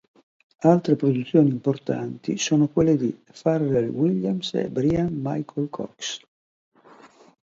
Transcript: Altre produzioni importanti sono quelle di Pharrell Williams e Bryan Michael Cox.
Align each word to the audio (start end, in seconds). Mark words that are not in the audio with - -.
Altre 0.61 0.95
produzioni 0.95 1.51
importanti 1.51 2.35
sono 2.39 2.67
quelle 2.67 2.97
di 2.97 3.15
Pharrell 3.39 3.89
Williams 3.89 4.51
e 4.55 4.67
Bryan 4.71 5.13
Michael 5.13 5.69
Cox. 5.69 6.21